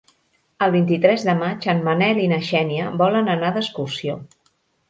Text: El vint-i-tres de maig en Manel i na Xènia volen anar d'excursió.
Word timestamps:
El 0.67 0.71
vint-i-tres 0.75 1.25
de 1.27 1.35
maig 1.41 1.67
en 1.75 1.83
Manel 1.89 2.23
i 2.23 2.27
na 2.33 2.41
Xènia 2.49 2.89
volen 3.05 3.33
anar 3.37 3.53
d'excursió. 3.59 4.21